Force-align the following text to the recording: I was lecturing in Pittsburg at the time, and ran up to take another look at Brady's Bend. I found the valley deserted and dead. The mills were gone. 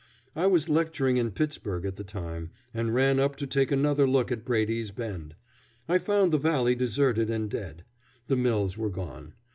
I 0.35 0.47
was 0.47 0.67
lecturing 0.67 1.17
in 1.17 1.29
Pittsburg 1.29 1.85
at 1.85 1.95
the 1.95 2.03
time, 2.03 2.49
and 2.73 2.91
ran 2.95 3.19
up 3.19 3.35
to 3.35 3.45
take 3.45 3.71
another 3.71 4.07
look 4.07 4.31
at 4.31 4.43
Brady's 4.43 4.89
Bend. 4.89 5.35
I 5.87 5.99
found 5.99 6.31
the 6.31 6.39
valley 6.39 6.73
deserted 6.73 7.29
and 7.29 7.47
dead. 7.51 7.83
The 8.25 8.35
mills 8.35 8.79
were 8.79 8.89
gone. 8.89 9.35